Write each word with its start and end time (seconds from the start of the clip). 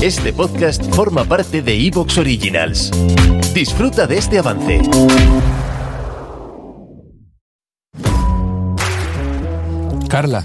Este 0.00 0.32
podcast 0.32 0.80
forma 0.94 1.24
parte 1.24 1.60
de 1.60 1.74
Evox 1.88 2.18
Originals. 2.18 2.92
Disfruta 3.52 4.06
de 4.06 4.18
este 4.18 4.38
avance. 4.38 4.80
Carla. 10.08 10.44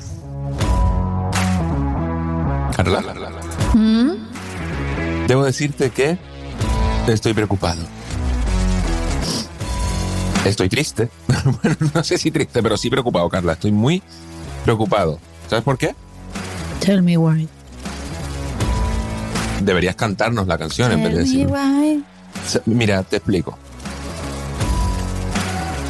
Carla. 2.75 3.03
Debo 5.27 5.43
decirte 5.43 5.91
que 5.91 6.17
estoy 7.07 7.35
preocupado. 7.35 7.83
Estoy 10.45 10.67
triste. 10.67 11.09
bueno, 11.61 11.77
no 11.93 12.03
sé 12.03 12.17
si 12.17 12.31
triste, 12.31 12.63
pero 12.63 12.75
sí 12.75 12.89
preocupado, 12.89 13.29
Carla. 13.29 13.53
Estoy 13.53 13.71
muy 13.71 14.01
preocupado. 14.63 15.19
¿Sabes 15.47 15.63
por 15.63 15.77
qué? 15.77 15.93
Tell 16.79 17.03
me 17.03 17.17
why. 17.17 17.47
Deberías 19.61 19.95
cantarnos 19.95 20.47
la 20.47 20.57
canción 20.57 20.91
en 20.91 21.03
vez 21.03 21.13
de 21.13 21.19
decir. 21.19 21.47
Mira, 22.65 23.03
te 23.03 23.17
explico. 23.17 23.57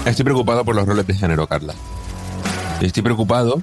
Estoy 0.05 0.26
preocupado 0.26 0.66
por 0.66 0.76
los 0.76 0.85
roles 0.85 1.08
de 1.08 1.13
género, 1.13 1.48
Carla. 1.48 1.73
Estoy 2.81 3.04
preocupado 3.04 3.62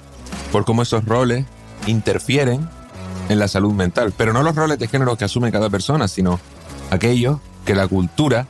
por 0.50 0.64
cómo 0.64 0.82
esos 0.82 1.04
roles 1.04 1.44
interfieren 1.86 2.68
en 3.28 3.38
la 3.38 3.48
salud 3.48 3.72
mental. 3.72 4.12
Pero 4.16 4.32
no 4.32 4.42
los 4.42 4.56
roles 4.56 4.78
de 4.78 4.88
género 4.88 5.16
que 5.16 5.24
asume 5.24 5.52
cada 5.52 5.70
persona, 5.70 6.08
sino 6.08 6.40
aquellos 6.90 7.38
que 7.64 7.74
la 7.74 7.86
cultura 7.86 8.46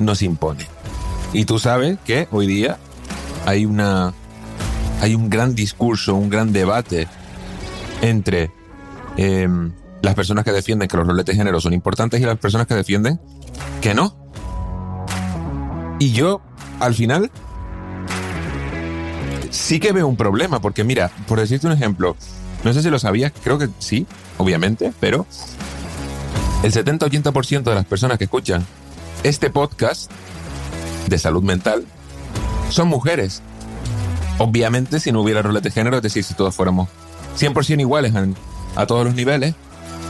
nos 0.00 0.22
impone. 0.22 0.66
Y 1.32 1.44
tú 1.44 1.58
sabes 1.58 1.98
que 2.04 2.28
hoy 2.30 2.46
día 2.46 2.78
hay 3.46 3.66
una 3.66 4.14
hay 5.00 5.14
un 5.14 5.30
gran 5.30 5.54
discurso, 5.54 6.14
un 6.14 6.28
gran 6.28 6.52
debate 6.52 7.06
entre 8.02 8.50
em, 9.16 9.72
las 10.02 10.14
personas 10.14 10.44
que 10.44 10.52
defienden 10.52 10.88
que 10.88 10.96
los 10.96 11.06
roles 11.06 11.24
de 11.24 11.34
género 11.34 11.60
son 11.60 11.72
importantes 11.72 12.20
y 12.20 12.24
las 12.24 12.38
personas 12.38 12.66
que 12.66 12.74
defienden 12.74 13.20
que 13.80 13.94
no. 13.94 14.16
Y 15.98 16.12
yo, 16.12 16.40
al 16.80 16.94
final, 16.94 17.30
sí 19.50 19.80
que 19.80 19.92
veo 19.92 20.06
un 20.06 20.16
problema, 20.16 20.60
porque 20.60 20.84
mira, 20.84 21.10
por 21.26 21.40
decirte 21.40 21.66
un 21.66 21.72
ejemplo, 21.72 22.16
no 22.64 22.72
sé 22.72 22.82
si 22.82 22.90
lo 22.90 22.98
sabías, 22.98 23.32
creo 23.42 23.58
que 23.58 23.68
sí, 23.78 24.06
obviamente, 24.36 24.92
pero 25.00 25.26
el 26.62 26.72
70-80% 26.72 27.62
de 27.62 27.74
las 27.74 27.84
personas 27.84 28.18
que 28.18 28.24
escuchan 28.24 28.64
este 29.22 29.50
podcast 29.50 30.10
de 31.08 31.18
salud 31.18 31.42
mental 31.42 31.84
son 32.70 32.88
mujeres. 32.88 33.42
Obviamente, 34.38 35.00
si 35.00 35.10
no 35.10 35.22
hubiera 35.22 35.42
roles 35.42 35.62
de 35.62 35.70
género, 35.70 35.96
es 35.96 36.02
decir, 36.02 36.22
si 36.22 36.34
todos 36.34 36.54
fuéramos 36.54 36.88
100% 37.38 37.80
iguales 37.80 38.12
a 38.76 38.86
todos 38.86 39.04
los 39.04 39.14
niveles, 39.14 39.54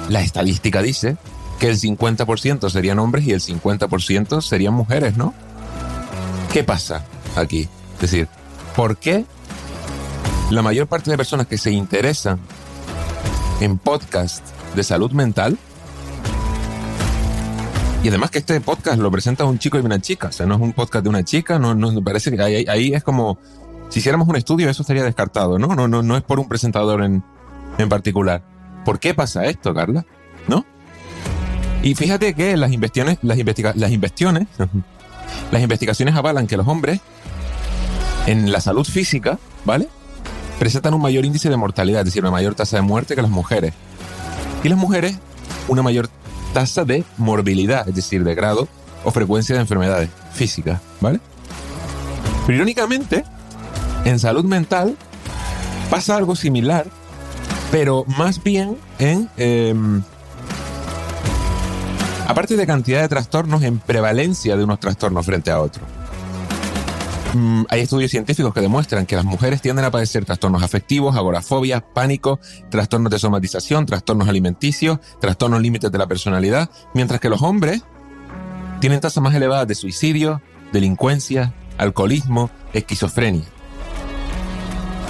la 0.09 0.21
estadística 0.21 0.83
dice 0.83 1.17
que 1.59 1.69
el 1.69 1.79
50% 1.79 2.71
serían 2.71 2.99
hombres 2.99 3.27
y 3.27 3.33
el 3.33 3.41
50% 3.41 4.41
serían 4.43 4.75
mujeres, 4.75 5.17
¿no? 5.17 5.35
¿Qué 6.53 6.65
pasa 6.65 7.05
aquí? 7.37 7.69
Es 7.95 8.01
decir, 8.01 8.29
¿por 8.77 8.97
qué 8.97 9.25
la 10.51 10.63
mayor 10.63 10.87
parte 10.87 11.11
de 11.11 11.17
personas 11.17 11.47
que 11.47 11.59
se 11.59 11.71
interesan 11.71 12.39
en 13.61 13.79
podcast 13.79 14.45
de 14.75 14.85
salud 14.85 15.11
mental 15.13 15.59
y 18.03 18.09
además 18.09 18.31
que 18.31 18.39
este 18.39 18.61
podcast 18.61 18.99
lo 18.99 19.11
presenta 19.11 19.45
un 19.45 19.59
chico 19.59 19.77
y 19.77 19.81
una 19.81 20.01
chica, 20.01 20.29
o 20.29 20.33
sea, 20.33 20.47
no 20.47 20.55
es 20.55 20.61
un 20.61 20.73
podcast 20.73 21.03
de 21.03 21.09
una 21.09 21.25
chica, 21.25 21.59
no, 21.59 21.75
no 21.75 22.03
parece 22.03 22.31
que 22.31 22.41
ahí, 22.41 22.65
ahí, 22.69 22.95
es 22.95 23.03
como, 23.03 23.39
si 23.89 23.99
hiciéramos 23.99 24.29
un 24.29 24.37
estudio 24.37 24.71
eso 24.71 24.83
estaría 24.83 25.03
descartado, 25.03 25.59
¿no? 25.59 25.75
No, 25.75 25.89
no, 25.89 26.03
no 26.03 26.17
es 26.17 26.23
por 26.23 26.39
un 26.39 26.49
presentador 26.49 27.03
en, 27.03 27.25
en 27.77 27.89
particular. 27.89 28.58
¿Por 28.85 28.99
qué 28.99 29.15
pasa 29.15 29.45
esto, 29.47 29.75
Carla? 29.75 30.05
¿No? 30.47 30.65
Y 31.83 31.95
fíjate 31.95 32.35
que 32.35 32.57
las 32.57 32.73
investigaciones, 32.73 33.19
las, 33.23 33.39
las 33.77 33.93
investigaciones, 33.93 34.49
las 35.53 35.63
investigaciones 35.63 36.15
avalan 36.15 36.47
que 36.47 36.57
los 36.57 36.67
hombres 36.67 37.01
en 38.27 38.53
la 38.53 38.61
salud 38.61 38.85
física, 38.85 39.39
¿vale? 39.65 39.89
Presentan 40.59 40.93
un 40.95 41.01
mayor 41.01 41.25
índice 41.25 41.49
de 41.49 41.57
mortalidad, 41.57 42.01
es 42.01 42.07
decir, 42.07 42.23
una 42.23 42.31
mayor 42.31 42.55
tasa 42.55 42.77
de 42.77 42.83
muerte 42.83 43.15
que 43.15 43.23
las 43.23 43.31
mujeres. 43.31 43.73
Y 44.63 44.69
las 44.69 44.79
mujeres, 44.79 45.17
una 45.69 45.83
mayor 45.83 46.09
tasa 46.53 46.85
de 46.85 47.05
morbilidad, 47.17 47.89
es 47.89 47.95
decir, 47.95 48.25
de 48.25 48.35
grado 48.35 48.69
o 49.05 49.11
frecuencia 49.11 49.55
de 49.55 49.61
enfermedades 49.61 50.11
físicas, 50.33 50.81
¿vale? 51.01 51.21
Pero 52.47 52.57
irónicamente, 52.57 53.25
en 54.05 54.19
salud 54.19 54.45
mental 54.45 54.97
pasa 55.91 56.17
algo 56.17 56.35
similar, 56.35 56.87
pero 57.71 58.05
más 58.17 58.43
bien 58.43 58.77
en... 58.99 59.29
Em, 59.37 60.03
aparte 62.27 62.57
de 62.57 62.67
cantidad 62.67 63.01
de 63.01 63.09
trastornos, 63.09 63.63
en 63.63 63.79
prevalencia 63.79 64.57
de 64.57 64.65
unos 64.65 64.81
trastornos 64.81 65.25
frente 65.25 65.51
a 65.51 65.61
otros. 65.61 65.87
Mm, 67.35 67.65
hay 67.69 67.81
estudios 67.81 68.11
científicos 68.11 68.55
que 68.55 68.61
demuestran 68.61 69.05
que 69.05 69.17
las 69.17 69.25
mujeres 69.25 69.61
tienden 69.61 69.85
a 69.85 69.91
padecer 69.91 70.25
trastornos 70.25 70.63
afectivos, 70.63 71.15
agorafobia, 71.17 71.81
pánico, 71.81 72.41
trastornos 72.71 73.13
de 73.13 73.19
somatización, 73.19 73.85
trastornos 73.85 74.29
alimenticios, 74.29 74.99
trastornos 75.21 75.61
límites 75.61 75.93
de 75.93 75.99
la 75.99 76.07
personalidad, 76.07 76.71
mientras 76.95 77.21
que 77.21 77.29
los 77.29 77.43
hombres 77.43 77.83
tienen 78.81 79.01
tasas 79.01 79.23
más 79.23 79.35
elevadas 79.35 79.69
de 79.69 79.75
suicidio, 79.75 80.41
delincuencia, 80.73 81.53
alcoholismo, 81.77 82.51
esquizofrenia. 82.73 83.45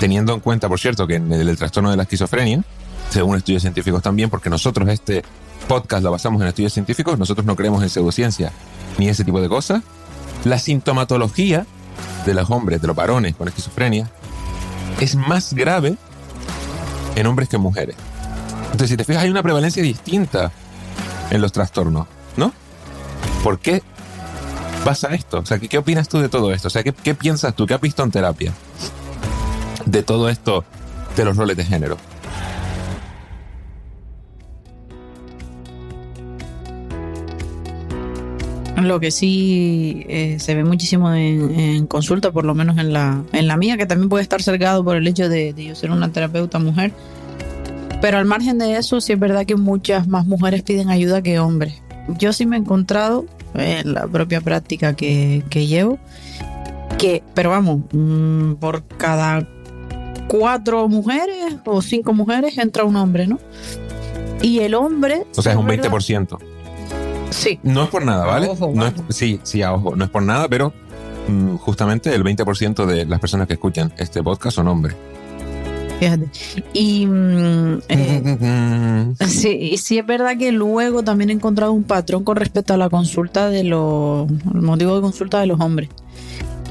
Teniendo 0.01 0.33
en 0.33 0.41
cuenta, 0.41 0.69
por 0.69 0.79
cierto, 0.79 1.07
que 1.07 1.17
en 1.17 1.33
el, 1.33 1.57
trastorno 1.57 1.91
de 1.91 1.97
la 1.97 2.05
esquizofrenia, 2.05 2.63
según 3.11 3.37
estudios 3.37 3.63
científicos 3.63 4.03
también, 4.03 4.31
porque 4.31 4.49
nosotros 4.49 4.89
este 4.89 5.25
podcast 5.67 6.05
lo 6.05 6.13
basamos 6.13 6.41
en 6.41 6.49
estudios 6.49 6.73
científicos, 6.73 7.19
nosotros 7.19 7.45
no 7.45 7.57
creemos 7.57 7.83
en 7.83 7.91
pseudociencia 7.91 8.53
ni 8.97 9.09
ese 9.09 9.25
tipo 9.25 9.41
de 9.41 9.49
cosas, 9.49 9.83
la 10.45 10.59
sintomatología 10.59 11.67
de 12.25 12.35
los 12.35 12.49
hombres, 12.51 12.81
de 12.81 12.87
los 12.87 12.95
varones 12.95 13.35
con 13.35 13.49
esquizofrenia, 13.49 14.09
es 15.01 15.17
más 15.17 15.53
grave 15.53 15.97
en 17.17 17.27
hombres 17.27 17.49
que 17.49 17.57
en 17.57 17.63
mujeres. 17.63 17.97
Entonces, 18.67 18.91
si 18.91 18.97
te 18.97 19.05
fijas, 19.05 19.25
hay 19.25 19.31
una 19.31 19.43
prevalencia 19.43 19.83
distinta 19.83 20.53
en 21.31 21.41
los 21.41 21.51
trastornos, 21.51 22.07
¿no? 22.37 22.53
¿Por 23.43 23.59
qué 23.59 23.83
pasa 24.85 25.09
esto? 25.09 25.39
O 25.39 25.47
sea, 25.47 25.59
¿qué, 25.59 25.79
opinas 25.79 26.09
tú 26.09 26.21
de 26.21 26.29
todo 26.29 26.53
esto? 26.53 26.69
O 26.69 26.71
sea, 26.71 26.85
¿qué, 26.85 26.93
¿qué 26.93 27.15
piensas 27.15 27.55
tú? 27.55 27.67
¿Qué 27.67 27.75
has 27.75 27.81
visto 27.81 28.05
en 28.05 28.11
terapia 28.13 28.53
de 29.91 30.03
todo 30.03 30.29
esto 30.29 30.65
de 31.17 31.25
los 31.25 31.37
roles 31.37 31.57
de 31.57 31.65
género? 31.65 31.97
Lo 38.77 39.01
que 39.01 39.11
sí 39.11 40.05
eh, 40.09 40.37
se 40.39 40.55
ve 40.55 40.63
muchísimo 40.63 41.13
en, 41.13 41.87
consulta, 41.87 42.31
por 42.31 42.45
lo 42.45 42.55
menos 42.55 42.79
en 42.79 42.93
la, 42.93 43.23
en 43.33 43.49
la 43.49 43.57
mía, 43.57 43.77
que 43.77 43.87
también 43.87 44.09
puede 44.09 44.23
estar 44.23 44.41
cercado 44.41 44.85
por 44.85 44.97
el 44.97 45.07
hecho 45.09 45.29
de, 45.29 45.53
yo 45.57 45.75
ser 45.75 45.91
una 45.91 46.13
terapeuta 46.13 46.61
mujer. 46.61 46.93
Pero 48.01 48.19
al 48.19 48.25
margen 48.25 48.59
de 48.59 48.77
eso, 48.77 49.01
sí 49.01 49.15
es 49.15 49.19
verdad 49.19 49.47
que 49.47 49.57
muchas 49.57 50.07
más 50.07 50.27
mujeres 50.27 50.63
piden 50.63 50.91
ayuda 50.91 51.23
que 51.23 51.41
hombres. 51.41 51.83
Yo 52.19 52.33
sí 52.33 52.47
me 52.47 52.57
he 52.57 52.61
encontrado 52.61 53.27
en 53.55 53.95
la 53.95 54.07
propia 54.07 54.41
práctica 54.41 54.95
que, 54.95 55.43
llevo, 55.51 55.99
que, 56.99 57.25
pero 57.35 57.51
vamos, 57.51 57.81
mm, 57.93 58.55
por 58.55 58.85
cada 58.85 59.47
cuatro 60.29 60.89
mujeres 60.89 61.57
o 61.65 61.83
cinco 61.83 62.13
mujeres 62.13 62.57
entra 62.59 62.85
un 62.85 62.97
hombre, 62.97 63.27
¿no? 63.27 63.39
Y 64.41 64.61
el 64.61 64.75
hombre... 64.75 65.27
O 65.37 65.43
sea, 65.43 65.53
es 65.53 65.59
un 65.59 65.67
20%. 65.67 66.39
Sí. 67.31 67.59
No 67.63 67.83
es 67.83 67.89
por 67.89 68.05
nada, 68.05 68.25
¿vale? 68.25 68.51
sí, 69.09 69.41
sí, 69.43 69.63
a 69.63 69.73
ojo. 69.75 69.97
No 69.97 70.05
es 70.05 70.11
por 70.11 70.23
nada, 70.23 70.49
pero 70.49 70.73
mm, 71.29 71.57
justamente 71.57 72.15
el 72.15 72.23
20% 72.23 72.87
de 72.87 73.05
las 73.05 73.21
personas 73.21 73.47
que 73.47 73.55
escuchan 73.55 73.93
este 73.99 74.23
podcast 74.23 74.57
son 74.57 74.69
hombres. 74.69 74.95
Fíjate. 75.99 76.29
Y 76.73 77.07
mm, 77.07 77.81
eh, 77.89 79.15
sí, 79.27 79.77
sí 79.79 79.99
es 79.99 80.07
verdad 80.07 80.37
que 80.39 80.53
luego 80.53 81.03
también 81.03 81.31
he 81.31 81.33
encontrado 81.33 81.73
un 81.73 81.83
patrón 81.83 82.23
con 82.23 82.37
respecto 82.37 82.75
a 82.75 82.77
la 82.77 82.89
consulta 82.89 83.49
de 83.49 83.65
los, 83.65 84.31
el 84.31 84.63
motivo 84.63 84.95
de 84.95 85.01
consulta 85.01 85.41
de 85.41 85.47
los 85.47 85.61
hombres. 85.61 85.89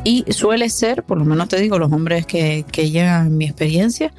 Y 0.08 0.24
suele 0.32 0.70
ser, 0.70 1.04
por 1.04 1.18
lo 1.18 1.26
menos 1.26 1.50
te 1.50 1.60
digo, 1.60 1.78
los 1.78 1.92
hombres 1.92 2.26
que, 2.26 2.64
que 2.72 2.90
llegan 2.90 3.28
en 3.28 3.38
mi 3.38 3.44
experiencia, 3.44 4.14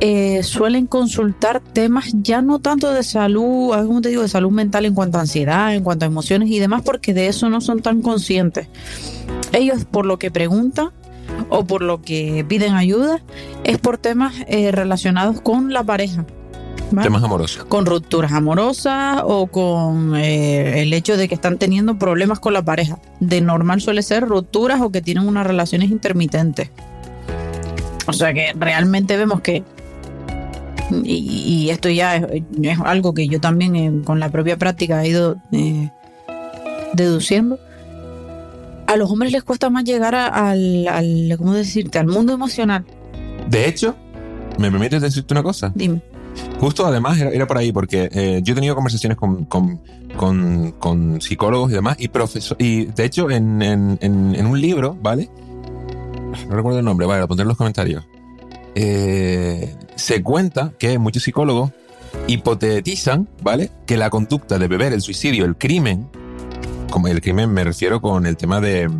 eh, 0.00 0.42
suelen 0.42 0.86
consultar 0.86 1.60
temas 1.60 2.12
ya 2.20 2.42
no 2.42 2.58
tanto 2.58 2.92
de 2.92 3.02
salud, 3.02 3.70
como 3.86 4.02
te 4.02 4.10
digo, 4.10 4.20
de 4.20 4.28
salud 4.28 4.50
mental 4.50 4.84
en 4.84 4.92
cuanto 4.92 5.16
a 5.16 5.22
ansiedad, 5.22 5.74
en 5.74 5.82
cuanto 5.82 6.04
a 6.04 6.08
emociones 6.08 6.50
y 6.50 6.58
demás, 6.58 6.82
porque 6.84 7.14
de 7.14 7.28
eso 7.28 7.48
no 7.48 7.62
son 7.62 7.80
tan 7.80 8.02
conscientes. 8.02 8.68
Ellos 9.54 9.86
por 9.86 10.04
lo 10.04 10.18
que 10.18 10.30
preguntan 10.30 10.90
o 11.48 11.64
por 11.64 11.80
lo 11.80 12.02
que 12.02 12.44
piden 12.46 12.74
ayuda 12.74 13.22
es 13.64 13.78
por 13.78 13.96
temas 13.96 14.34
eh, 14.48 14.70
relacionados 14.70 15.40
con 15.40 15.72
la 15.72 15.82
pareja. 15.82 16.26
Temas 16.90 17.22
amorosos. 17.22 17.64
Con 17.64 17.84
rupturas 17.84 18.32
amorosas 18.32 19.20
o 19.24 19.48
con 19.48 20.14
eh, 20.16 20.82
el 20.82 20.92
hecho 20.92 21.16
de 21.16 21.28
que 21.28 21.34
están 21.34 21.58
teniendo 21.58 21.98
problemas 21.98 22.38
con 22.38 22.52
la 22.52 22.64
pareja. 22.64 22.98
De 23.20 23.40
normal 23.40 23.80
suele 23.80 24.02
ser 24.02 24.24
rupturas 24.24 24.80
o 24.80 24.90
que 24.90 25.02
tienen 25.02 25.26
unas 25.26 25.46
relaciones 25.46 25.90
intermitentes. 25.90 26.70
O 28.06 28.12
sea 28.12 28.32
que 28.32 28.52
realmente 28.54 29.16
vemos 29.16 29.40
que 29.40 29.64
y, 31.02 31.68
esto 31.70 31.88
ya 31.88 32.16
es, 32.16 32.78
algo 32.84 33.14
que 33.14 33.26
yo 33.26 33.40
también 33.40 33.76
eh, 33.76 33.92
con 34.04 34.20
la 34.20 34.30
propia 34.30 34.56
práctica 34.56 35.02
he 35.02 35.08
ido 35.08 35.36
eh, 35.52 35.90
deduciendo, 36.92 37.58
a 38.86 38.96
los 38.96 39.10
hombres 39.10 39.32
les 39.32 39.42
cuesta 39.42 39.68
más 39.68 39.84
llegar 39.84 40.14
al, 40.14 40.86
al, 40.86 41.34
¿cómo 41.38 41.54
decirte?, 41.54 41.98
al 41.98 42.06
mundo 42.06 42.32
emocional. 42.32 42.84
De 43.48 43.68
hecho, 43.68 43.96
¿me 44.58 44.70
permites 44.70 45.02
decirte 45.02 45.34
una 45.34 45.42
cosa? 45.42 45.72
Dime. 45.74 46.00
Justo 46.60 46.86
además 46.86 47.18
era, 47.18 47.46
por 47.46 47.58
ahí, 47.58 47.72
porque 47.72 48.08
eh, 48.12 48.40
yo 48.42 48.52
he 48.52 48.54
tenido 48.54 48.74
conversaciones 48.74 49.18
con, 49.18 49.44
con, 49.44 49.80
con, 50.78 51.20
psicólogos 51.20 51.70
y 51.70 51.74
demás, 51.74 51.96
y 51.98 52.08
profesor, 52.08 52.56
y 52.60 52.86
de 52.86 53.04
hecho 53.04 53.30
en, 53.30 53.60
en, 53.62 53.98
en, 54.00 54.46
un 54.46 54.60
libro, 54.60 54.96
¿vale? 55.00 55.28
No 56.48 56.56
recuerdo 56.56 56.78
el 56.78 56.84
nombre, 56.84 57.06
vale, 57.06 57.20
lo 57.20 57.28
pondré 57.28 57.42
en 57.42 57.48
los 57.48 57.56
comentarios. 57.56 58.04
Eh, 58.74 59.74
se 59.94 60.22
cuenta 60.22 60.72
que 60.78 60.98
muchos 60.98 61.22
psicólogos 61.22 61.70
hipotetizan, 62.26 63.28
¿vale? 63.42 63.70
Que 63.86 63.96
la 63.96 64.10
conducta 64.10 64.58
de 64.58 64.68
beber, 64.68 64.92
el 64.92 65.02
suicidio, 65.02 65.44
el 65.44 65.56
crimen, 65.56 66.08
como 66.90 67.08
el 67.08 67.20
crimen 67.20 67.50
me 67.52 67.64
refiero 67.64 68.00
con 68.00 68.26
el 68.26 68.36
tema 68.36 68.60
de... 68.60 68.90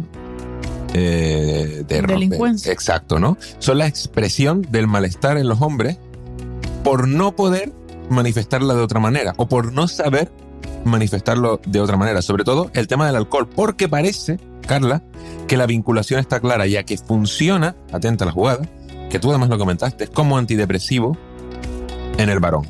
Eh, 0.95 1.85
de 1.87 2.03
delincuencia. 2.03 2.73
Exacto, 2.73 3.19
¿no? 3.19 3.37
Son 3.59 3.79
la 3.79 3.87
expresión 3.87 4.63
del 4.63 4.87
malestar 4.87 5.37
en 5.37 5.49
los 5.49 5.61
hombres 5.61 5.99
por 6.87 7.09
no 7.09 7.35
poder 7.35 7.73
manifestarla 8.11 8.73
de 8.75 8.81
otra 8.81 9.01
manera 9.01 9.35
o 9.39 9.49
por 9.49 9.73
no 9.73 9.89
saber 9.89 10.31
manifestarlo 10.85 11.61
de 11.67 11.81
otra 11.81 11.97
manera. 11.97 12.23
Sobre 12.23 12.45
todo 12.45 12.71
el 12.75 12.87
tema 12.87 13.09
del 13.09 13.17
alcohol, 13.17 13.49
porque 13.49 13.89
parece, 13.89 14.39
Carla, 14.69 15.03
que 15.49 15.57
la 15.57 15.67
vinculación 15.67 16.21
está 16.21 16.39
clara, 16.39 16.65
ya 16.69 16.85
que 16.85 16.97
funciona, 16.97 17.75
atenta 17.91 18.23
a 18.23 18.27
la 18.27 18.33
jugada, 18.33 18.69
que 19.11 19.19
tú 19.19 19.31
además 19.31 19.49
lo 19.49 19.59
comentaste, 19.59 20.07
como 20.07 20.39
antidepresivo 20.39 21.19
en 22.19 22.29
el 22.29 22.39
varón. 22.39 22.69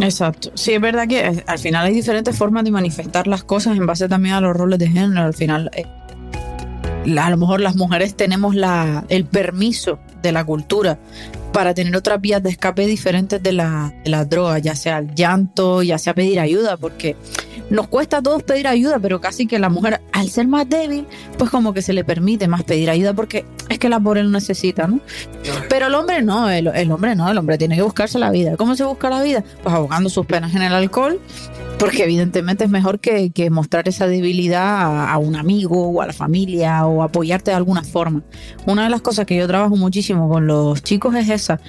Exacto. 0.00 0.50
Sí, 0.54 0.72
es 0.72 0.80
verdad 0.80 1.06
que 1.06 1.26
eh, 1.26 1.44
al 1.46 1.58
final 1.58 1.84
hay 1.84 1.92
diferentes 1.92 2.38
formas 2.38 2.64
de 2.64 2.70
manifestar 2.70 3.26
las 3.26 3.44
cosas 3.44 3.76
en 3.76 3.84
base 3.84 4.08
también 4.08 4.34
a 4.34 4.40
los 4.40 4.56
roles 4.56 4.78
de 4.78 4.88
género. 4.88 5.20
Al 5.20 5.34
final, 5.34 5.70
eh, 5.74 5.84
a 7.18 7.28
lo 7.28 7.36
mejor 7.36 7.60
las 7.60 7.76
mujeres 7.76 8.14
tenemos 8.14 8.54
la, 8.54 9.04
el 9.10 9.26
permiso 9.26 9.98
de 10.22 10.32
la 10.32 10.42
cultura 10.46 10.98
para 11.56 11.72
tener 11.72 11.96
otras 11.96 12.20
vías 12.20 12.42
de 12.42 12.50
escape 12.50 12.86
diferentes 12.86 13.42
de 13.42 13.50
la, 13.50 13.94
de 14.04 14.24
droga, 14.26 14.58
ya 14.58 14.76
sea 14.76 14.98
el 14.98 15.14
llanto, 15.14 15.82
ya 15.82 15.96
sea 15.96 16.12
pedir 16.12 16.38
ayuda, 16.38 16.76
porque 16.76 17.16
nos 17.70 17.88
cuesta 17.88 18.18
a 18.18 18.22
todos 18.22 18.42
pedir 18.42 18.68
ayuda, 18.68 18.98
pero 18.98 19.22
casi 19.22 19.46
que 19.46 19.58
la 19.58 19.70
mujer, 19.70 20.02
al 20.16 20.30
ser 20.30 20.48
más 20.48 20.66
débil, 20.68 21.06
pues 21.36 21.50
como 21.50 21.74
que 21.74 21.82
se 21.82 21.92
le 21.92 22.02
permite 22.02 22.48
más 22.48 22.64
pedir 22.64 22.88
ayuda 22.88 23.12
porque 23.12 23.44
es 23.68 23.78
que 23.78 23.90
la 23.90 24.00
pobre 24.00 24.22
lo 24.22 24.30
necesita, 24.30 24.86
¿no? 24.86 25.00
Pero 25.68 25.88
el 25.88 25.94
hombre 25.94 26.22
no, 26.22 26.48
el, 26.48 26.68
el, 26.68 26.90
hombre 26.90 27.14
no, 27.14 27.30
el 27.30 27.36
hombre 27.36 27.58
tiene 27.58 27.76
que 27.76 27.82
buscarse 27.82 28.18
la 28.18 28.30
vida. 28.30 28.56
¿Cómo 28.56 28.76
se 28.76 28.84
busca 28.84 29.10
la 29.10 29.22
vida? 29.22 29.44
Pues 29.62 29.74
abogando 29.74 30.08
sus 30.08 30.24
penas 30.24 30.54
en 30.54 30.62
el 30.62 30.72
alcohol 30.72 31.20
porque 31.78 32.04
evidentemente 32.04 32.64
es 32.64 32.70
mejor 32.70 33.00
que, 33.00 33.30
mostrar 33.50 33.88
esa 33.88 34.06
debilidad 34.06 35.10
a, 35.10 35.18
un 35.18 35.36
amigo 35.36 35.88
o 35.88 36.00
a 36.00 36.06
la 36.06 36.12
familia 36.12 36.86
o 36.86 37.02
apoyarte 37.02 37.50
de 37.50 37.56
alguna 37.56 37.82
forma. 37.82 38.22
Una 38.66 38.84
de 38.84 38.90
las 38.90 39.02
cosas 39.02 39.26
que 39.26 39.36
yo 39.36 39.46
trabajo 39.46 39.76
muchísimo 39.76 40.28
con 40.28 40.46
los 40.46 40.82
chicos 40.82 41.14
es 41.14 41.28
esa. 41.28 41.60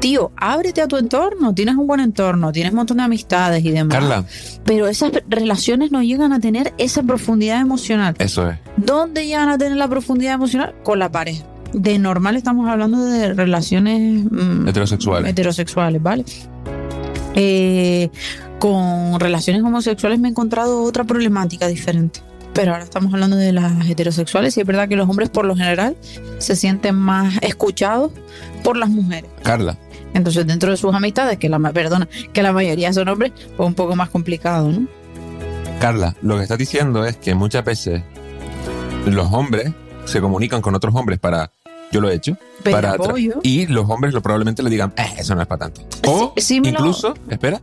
Tío, 0.00 0.30
ábrete 0.36 0.80
a 0.80 0.86
tu 0.86 0.96
entorno, 0.96 1.54
tienes 1.54 1.74
un 1.74 1.86
buen 1.86 2.00
entorno, 2.00 2.52
tienes 2.52 2.72
un 2.72 2.76
montón 2.76 2.98
de 2.98 3.02
amistades 3.02 3.64
y 3.64 3.70
demás. 3.70 3.98
Carla. 3.98 4.24
Pero 4.64 4.86
esas 4.86 5.10
relaciones 5.28 5.90
no 5.90 6.02
llegan 6.02 6.32
a 6.32 6.38
tener 6.38 6.72
esa 6.78 7.02
profundidad 7.02 7.60
emocional. 7.60 8.14
Eso 8.18 8.48
es. 8.48 8.58
¿Dónde 8.76 9.26
llegan 9.26 9.48
a 9.48 9.58
tener 9.58 9.76
la 9.76 9.88
profundidad 9.88 10.34
emocional? 10.34 10.74
Con 10.84 11.00
la 11.00 11.10
pareja. 11.10 11.44
De 11.72 11.98
normal 11.98 12.36
estamos 12.36 12.68
hablando 12.68 13.04
de 13.04 13.34
relaciones 13.34 14.24
mm, 14.30 14.68
heterosexuales. 14.68 15.30
Heterosexuales, 15.30 16.02
¿vale? 16.02 16.24
Eh, 17.34 18.08
con 18.60 19.18
relaciones 19.18 19.62
homosexuales 19.62 20.18
me 20.20 20.28
he 20.28 20.30
encontrado 20.30 20.82
otra 20.84 21.04
problemática 21.04 21.66
diferente. 21.66 22.20
Pero 22.54 22.72
ahora 22.72 22.84
estamos 22.84 23.12
hablando 23.12 23.36
de 23.36 23.52
las 23.52 23.88
heterosexuales 23.88 24.56
y 24.56 24.60
es 24.60 24.66
verdad 24.66 24.88
que 24.88 24.96
los 24.96 25.08
hombres 25.08 25.28
por 25.28 25.44
lo 25.44 25.54
general 25.54 25.96
se 26.38 26.56
sienten 26.56 26.94
más 26.94 27.34
escuchados 27.42 28.12
por 28.64 28.76
las 28.76 28.88
mujeres. 28.88 29.30
Carla. 29.42 29.76
Entonces 30.14 30.46
dentro 30.46 30.70
de 30.70 30.76
sus 30.76 30.94
amistades, 30.94 31.38
que 31.38 31.48
la 31.48 31.58
perdona, 31.72 32.08
que 32.32 32.42
la 32.42 32.52
mayoría 32.52 32.92
son 32.92 33.08
hombres, 33.08 33.32
pues 33.56 33.66
un 33.66 33.74
poco 33.74 33.94
más 33.94 34.10
complicado, 34.10 34.70
¿no? 34.70 34.86
Carla, 35.80 36.16
lo 36.22 36.36
que 36.36 36.42
estás 36.42 36.58
diciendo 36.58 37.04
es 37.04 37.16
que 37.16 37.34
muchas 37.34 37.64
veces 37.64 38.02
los 39.06 39.32
hombres 39.32 39.72
se 40.06 40.20
comunican 40.20 40.60
con 40.60 40.74
otros 40.74 40.94
hombres 40.94 41.18
para 41.18 41.52
yo 41.90 42.00
lo 42.00 42.10
he 42.10 42.14
hecho. 42.14 42.36
para 42.64 42.96
y 43.42 43.66
los 43.66 43.88
hombres 43.88 44.12
lo 44.12 44.20
probablemente 44.20 44.62
le 44.62 44.70
digan, 44.70 44.92
eh, 44.96 45.14
eso 45.18 45.34
no 45.34 45.42
es 45.42 45.46
para 45.46 45.70
tanto. 45.70 45.82
O 46.06 46.34
incluso, 46.36 47.14
espera, 47.30 47.60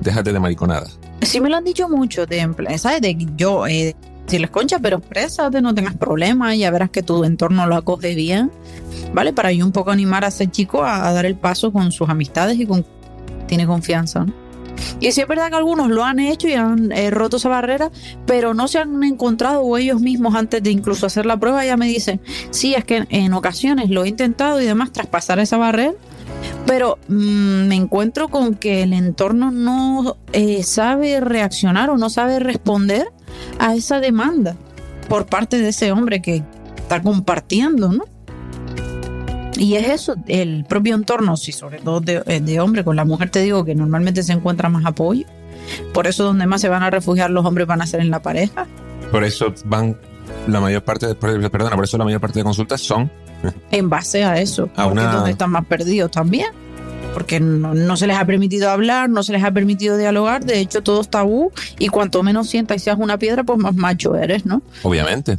déjate 0.00 0.32
de 0.32 0.40
mariconada. 0.40 0.86
Sí 1.22 1.40
me 1.40 1.48
lo 1.48 1.56
han 1.56 1.64
dicho 1.64 1.88
mucho, 1.88 2.26
de, 2.26 2.48
¿sabes? 2.78 3.00
De 3.00 3.16
yo, 3.36 3.66
eh, 3.66 3.94
si 4.30 4.38
les 4.38 4.50
concha, 4.50 4.78
pero 4.78 4.98
exprésate, 4.98 5.60
no 5.60 5.74
tengas 5.74 5.96
problemas, 5.96 6.56
ya 6.56 6.70
verás 6.70 6.90
que 6.90 7.02
tu 7.02 7.24
entorno 7.24 7.66
lo 7.66 7.74
acoge 7.74 8.14
bien, 8.14 8.52
¿vale? 9.12 9.32
Para 9.32 9.50
yo 9.50 9.66
un 9.66 9.72
poco 9.72 9.90
animar 9.90 10.24
a 10.24 10.28
ese 10.28 10.48
chico 10.48 10.84
a, 10.84 11.12
dar 11.12 11.26
el 11.26 11.34
paso 11.34 11.72
con 11.72 11.90
sus 11.90 12.08
amistades 12.08 12.56
y 12.60 12.64
con 12.64 12.86
tiene 13.48 13.66
confianza, 13.66 14.24
¿no? 14.24 14.32
Y 15.00 15.10
sí 15.10 15.20
es 15.20 15.26
verdad 15.26 15.50
que 15.50 15.56
algunos 15.56 15.90
lo 15.90 16.04
han 16.04 16.20
hecho 16.20 16.46
y 16.46 16.52
han 16.52 16.92
eh, 16.92 17.10
roto 17.10 17.38
esa 17.38 17.48
barrera, 17.48 17.90
pero 18.24 18.54
no 18.54 18.68
se 18.68 18.78
han 18.78 19.02
encontrado 19.02 19.62
o 19.62 19.76
ellos 19.76 20.00
mismos 20.00 20.36
antes 20.36 20.62
de 20.62 20.70
incluso 20.70 21.06
hacer 21.06 21.26
la 21.26 21.36
prueba 21.36 21.64
ya 21.66 21.76
me 21.76 21.86
dicen, 21.86 22.20
sí, 22.50 22.74
es 22.74 22.84
que 22.84 23.06
en 23.10 23.34
ocasiones 23.34 23.90
lo 23.90 24.04
he 24.04 24.08
intentado 24.08 24.60
y 24.60 24.64
demás 24.64 24.92
traspasar 24.92 25.40
esa 25.40 25.56
barrera 25.56 25.92
pero 26.66 26.98
mm, 27.08 27.66
me 27.66 27.74
encuentro 27.74 28.28
con 28.28 28.54
que 28.54 28.82
el 28.84 28.92
entorno 28.92 29.50
no 29.50 30.16
eh, 30.32 30.62
sabe 30.62 31.20
reaccionar 31.20 31.90
o 31.90 31.96
no 31.96 32.08
sabe 32.10 32.38
responder 32.38 33.08
a 33.58 33.74
esa 33.74 34.00
demanda 34.00 34.56
por 35.08 35.26
parte 35.26 35.58
de 35.58 35.68
ese 35.68 35.92
hombre 35.92 36.22
que 36.22 36.42
está 36.76 37.02
compartiendo, 37.02 37.92
¿no? 37.92 38.04
Y 39.56 39.74
es 39.74 39.88
eso, 39.88 40.14
el 40.26 40.64
propio 40.64 40.94
entorno, 40.94 41.36
sí, 41.36 41.52
sobre 41.52 41.80
todo 41.80 42.00
de, 42.00 42.22
eh, 42.26 42.40
de, 42.40 42.60
hombre, 42.60 42.82
con 42.82 42.96
la 42.96 43.04
mujer 43.04 43.28
te 43.28 43.42
digo 43.42 43.64
que 43.64 43.74
normalmente 43.74 44.22
se 44.22 44.32
encuentra 44.32 44.68
más 44.70 44.86
apoyo. 44.86 45.26
Por 45.92 46.06
eso 46.06 46.24
donde 46.24 46.46
más 46.46 46.62
se 46.62 46.68
van 46.68 46.82
a 46.82 46.90
refugiar 46.90 47.30
los 47.30 47.44
hombres 47.44 47.66
van 47.66 47.82
a 47.82 47.86
ser 47.86 48.00
en 48.00 48.10
la 48.10 48.22
pareja. 48.22 48.66
Por 49.10 49.22
eso 49.22 49.52
van 49.66 49.98
la 50.46 50.60
mayor 50.60 50.82
parte, 50.82 51.06
de, 51.06 51.14
perdona, 51.14 51.76
por 51.76 51.84
eso 51.84 51.98
la 51.98 52.04
mayor 52.04 52.20
parte 52.20 52.38
de 52.38 52.44
consultas 52.44 52.80
son 52.80 53.10
en 53.70 53.88
base 53.88 54.24
a 54.24 54.40
eso, 54.40 54.70
a 54.76 54.84
porque 54.84 55.02
donde 55.02 55.30
están 55.32 55.50
más 55.50 55.66
perdidos 55.66 56.10
también. 56.10 56.48
Porque 57.12 57.40
no, 57.40 57.96
se 57.96 58.06
les 58.06 58.16
ha 58.16 58.24
permitido 58.24 58.70
hablar, 58.70 59.10
no 59.10 59.22
se 59.22 59.32
les 59.32 59.42
ha 59.42 59.50
permitido 59.50 59.96
dialogar, 59.96 60.44
de 60.44 60.60
hecho 60.60 60.82
todo 60.82 61.00
es 61.00 61.08
tabú 61.08 61.52
y 61.78 61.88
cuanto 61.88 62.22
menos 62.22 62.48
sientas 62.48 62.76
y 62.76 62.80
seas 62.80 62.98
una 62.98 63.18
piedra, 63.18 63.44
pues 63.44 63.58
más 63.58 63.74
macho 63.74 64.14
eres, 64.16 64.46
¿no? 64.46 64.62
Obviamente. 64.82 65.38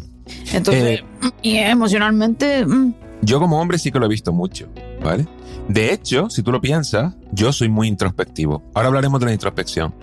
Entonces, 0.53 0.99
eh, 0.99 1.03
y 1.41 1.57
emocionalmente... 1.57 2.65
Mm. 2.65 2.93
Yo 3.23 3.39
como 3.39 3.61
hombre 3.61 3.77
sí 3.77 3.91
que 3.91 3.99
lo 3.99 4.05
he 4.07 4.09
visto 4.09 4.33
mucho, 4.33 4.67
¿vale? 5.03 5.27
De 5.67 5.93
hecho, 5.93 6.29
si 6.29 6.43
tú 6.43 6.51
lo 6.51 6.59
piensas, 6.59 7.13
yo 7.31 7.53
soy 7.53 7.69
muy 7.69 7.87
introspectivo. 7.87 8.63
Ahora 8.73 8.87
hablaremos 8.87 9.19
de 9.19 9.27
la 9.27 9.33
introspección. 9.33 9.93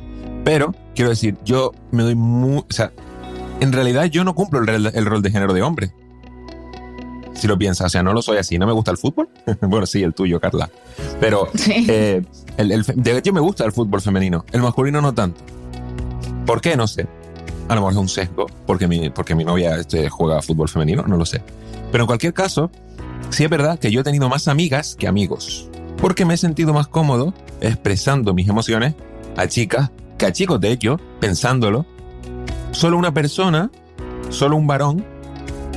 Pero, 0.45 0.75
quiero 0.95 1.11
decir, 1.11 1.37
yo 1.45 1.73
me 1.91 2.05
doy 2.05 2.15
muy... 2.15 2.59
O 2.59 2.67
sea, 2.71 2.93
en 3.61 3.73
realidad 3.73 4.05
yo 4.07 4.25
no 4.25 4.35
cumplo 4.35 4.61
el, 4.61 5.07
rol 5.07 5.23
de 5.23 5.31
género 5.31 5.53
de 5.53 5.63
hombre. 5.63 5.93
Si 7.39 7.47
lo 7.47 7.57
piensas, 7.57 7.87
o 7.87 7.89
sea, 7.89 8.03
no 8.03 8.13
lo 8.13 8.21
soy 8.21 8.39
así. 8.39 8.59
¿No 8.59 8.67
me 8.67 8.73
gusta 8.73 8.91
el 8.91 8.99
fútbol? 8.99 9.29
bueno, 9.61 9.87
sí, 9.87 10.03
el 10.03 10.13
tuyo, 10.13 10.41
Carla. 10.41 10.69
Pero 11.21 11.49
eh, 11.69 12.23
el, 12.57 12.83
de 12.83 13.19
hecho 13.19 13.33
me 13.33 13.41
gusta 13.41 13.65
el 13.65 13.73
fútbol 13.73 14.01
femenino. 14.01 14.45
El 14.51 14.61
masculino 14.61 15.01
no 15.01 15.15
tanto. 15.15 15.41
¿Por 16.45 16.61
qué? 16.61 16.77
No 16.77 16.89
sé. 16.89 17.07
A 17.69 17.75
lo 17.75 17.83
mejor 17.83 17.93
es 17.93 17.99
un 17.99 18.09
sesgo 18.09 18.47
porque 18.67 18.89
mi, 18.89 19.11
porque 19.11 19.35
mi 19.35 19.45
novia 19.45 19.77
este, 19.77 20.09
juega 20.09 20.43
fútbol 20.43 20.69
femenino, 20.69 21.05
no 21.07 21.17
lo 21.17 21.25
sé. 21.25 21.43
Pero 21.93 22.05
en 22.05 22.07
cualquier 22.07 22.35
caso, 22.35 22.71
sí 23.31 23.45
es 23.45 23.51
verdad 23.51 23.79
que 23.79 23.91
yo 23.91 24.01
he 24.01 24.05
tenido 24.05 24.29
más 24.29 24.49
amigas 24.49 24.97
que 24.97 25.07
amigos. 25.07 25.69
Porque 26.01 26.25
me 26.25 26.35
he 26.35 26.37
sentido 26.37 26.73
más 26.73 26.89
cómodo 26.89 27.35
expresando 27.61 28.35
mis 28.35 28.49
emociones 28.49 28.95
a 29.37 29.47
chicas 29.47 29.91
que 30.17 30.27
a 30.27 30.33
chicos, 30.33 30.61
de 30.61 30.73
hecho, 30.73 30.99
pensándolo, 31.21 31.87
solo 32.73 32.99
una 32.99 33.15
persona, 33.15 33.71
solo 34.31 34.57
un 34.57 34.67
varón, 34.67 35.05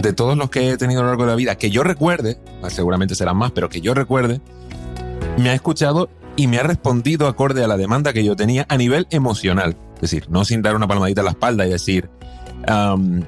de 0.01 0.13
todos 0.13 0.37
los 0.37 0.49
que 0.49 0.71
he 0.71 0.77
tenido 0.77 1.01
a 1.01 1.03
lo 1.03 1.09
largo 1.09 1.23
de 1.23 1.29
la 1.29 1.35
vida, 1.35 1.55
que 1.55 1.69
yo 1.69 1.83
recuerde, 1.83 2.37
seguramente 2.69 3.15
serán 3.15 3.37
más, 3.37 3.51
pero 3.51 3.69
que 3.69 3.81
yo 3.81 3.93
recuerde, 3.93 4.41
me 5.37 5.49
ha 5.49 5.53
escuchado 5.53 6.09
y 6.35 6.47
me 6.47 6.57
ha 6.57 6.63
respondido 6.63 7.27
acorde 7.27 7.63
a 7.63 7.67
la 7.67 7.77
demanda 7.77 8.13
que 8.13 8.23
yo 8.23 8.35
tenía 8.35 8.65
a 8.69 8.77
nivel 8.77 9.07
emocional. 9.11 9.75
Es 9.95 10.01
decir, 10.01 10.25
no 10.29 10.45
sin 10.45 10.61
dar 10.61 10.75
una 10.75 10.87
palmadita 10.87 11.21
a 11.21 11.23
la 11.23 11.31
espalda 11.31 11.65
y 11.65 11.69
decir, 11.69 12.09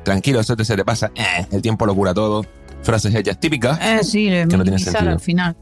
tranquilo, 0.03 0.39
eso 0.39 0.55
te 0.55 0.65
se 0.65 0.75
te 0.75 0.85
pasa, 0.85 1.11
eh, 1.15 1.45
el 1.51 1.61
tiempo 1.61 1.85
lo 1.85 1.95
cura 1.95 2.13
todo. 2.13 2.45
Frases 2.81 3.15
hechas 3.15 3.39
típicas 3.39 3.79
eh, 3.81 4.01
que 4.49 4.57
no 4.57 4.63
tienen 4.63 4.79
sentido. 4.79 5.11
Al 5.11 5.19
final. 5.19 5.55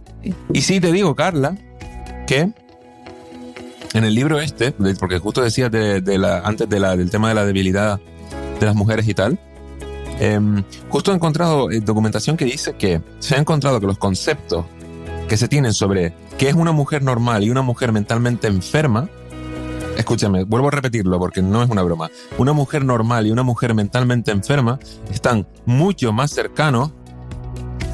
Y 0.54 0.62
sí 0.62 0.80
te 0.80 0.92
digo, 0.92 1.16
Carla, 1.16 1.56
que 2.26 2.52
en 3.94 4.04
el 4.04 4.16
libro 4.16 4.40
este, 4.40 4.72
porque 4.72 5.20
justo 5.20 5.44
decías 5.44 5.70
de, 5.70 6.02
la, 6.18 6.40
antes 6.40 6.68
de 6.68 6.80
la, 6.80 6.96
del 6.96 7.12
tema 7.12 7.30
de 7.30 7.36
la 7.36 7.46
debilidad 7.46 8.00
de 8.60 8.66
las 8.66 8.76
mujeres 8.76 9.08
y 9.08 9.14
tal, 9.14 9.40
em, 10.22 10.64
justo 10.90 11.12
he 11.12 11.16
encontrado 11.16 11.72
eh, 11.72 11.82
documentación 11.82 12.38
que 12.38 12.46
dice 12.46 12.74
que 12.74 13.02
se 13.20 13.36
ha 13.36 13.40
encontrado 13.40 13.80
que 13.80 13.88
los 13.88 13.98
conceptos 13.98 14.66
que 15.28 15.36
se 15.36 15.48
tienen 15.48 15.74
sobre 15.74 16.14
que 16.38 16.50
es 16.50 16.56
una 16.56 16.72
mujer 16.72 17.04
normal 17.04 17.44
y 17.44 17.50
una 17.50 17.62
mujer 17.62 17.92
mentalmente 17.92 18.48
enferma, 18.48 19.10
escúchame, 19.98 20.44
vuelvo 20.44 20.68
a 20.68 20.72
repetirlo 20.72 21.18
porque 21.20 21.42
no 21.42 21.64
es 21.64 21.70
una 21.70 21.82
broma, 21.84 22.12
una 22.38 22.54
mujer 22.54 22.86
normal 22.86 23.28
y 23.28 23.32
una 23.32 23.44
mujer 23.44 23.74
mentalmente 23.74 24.32
enferma 24.32 24.80
están 25.10 25.48
mucho 25.66 26.14
más 26.14 26.32
cercanos 26.32 26.92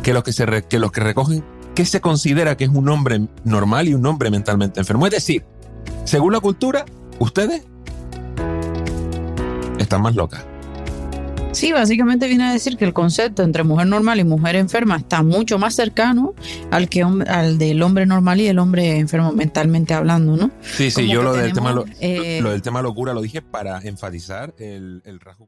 que 0.03 0.13
los 0.13 0.24
que, 0.24 0.34
se 0.34 0.63
que, 0.63 0.79
los 0.79 0.91
que 0.91 1.01
recogen 1.01 1.43
qué 1.75 1.86
se 1.86 2.01
considera 2.01 2.57
que 2.57 2.63
es 2.63 2.72
un 2.72 2.89
hombre 2.89 3.27
normal 3.43 3.88
y 3.88 3.93
un 3.93 4.05
hombre 4.05 4.31
mentalmente 4.31 4.79
enfermo. 4.79 5.05
Es 5.05 5.12
decir, 5.13 5.46
según 6.05 6.34
la 6.34 6.39
cultura, 6.39 6.86
ustedes 7.19 7.63
están 9.77 10.01
más 10.01 10.15
locas. 10.15 10.43
Sí, 11.58 11.72
básicamente 11.72 12.28
viene 12.28 12.44
a 12.44 12.54
decir 12.54 12.78
que 12.78 12.86
el 12.86 12.94
concepto 12.94 13.42
entre 13.42 13.64
mujer 13.64 13.88
normal 13.88 14.20
y 14.20 14.24
mujer 14.24 14.56
enferma 14.56 14.98
está 14.98 15.24
mucho 15.24 15.58
más 15.58 15.74
cercano 15.74 16.36
al 16.70 16.88
que 16.88 17.02
al 17.02 17.58
del 17.58 17.82
hombre 17.82 18.06
normal 18.06 18.40
y 18.40 18.46
el 18.46 18.60
hombre 18.60 19.00
enfermo 19.00 19.32
mentalmente 19.32 19.96
hablando, 19.96 20.38
¿no? 20.38 20.52
Sí, 20.62 20.92
sí, 20.92 21.08
yo 21.10 21.24
lo 21.24 21.34
del, 21.34 21.54
tema, 21.54 21.84
eh, 22.00 22.42
lo, 22.44 22.52
del 22.52 22.62
tema 22.62 22.84
locura 22.84 23.16
lo 23.16 23.24
dije 23.24 23.42
para 23.42 23.80
enfatizar 23.80 24.54
el, 24.60 25.02
el 25.04 25.20
rasgo. 25.20 25.48